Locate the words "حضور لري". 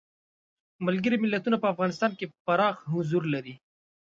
2.93-3.55